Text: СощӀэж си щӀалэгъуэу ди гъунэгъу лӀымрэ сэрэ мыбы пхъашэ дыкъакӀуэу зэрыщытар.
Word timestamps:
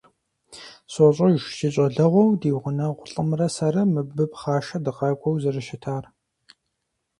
СощӀэж 0.93 1.35
си 1.57 1.67
щӀалэгъуэу 1.73 2.31
ди 2.41 2.49
гъунэгъу 2.61 3.09
лӀымрэ 3.11 3.47
сэрэ 3.55 3.83
мыбы 3.93 4.25
пхъашэ 4.31 4.77
дыкъакӀуэу 4.83 5.39
зэрыщытар. 5.41 6.03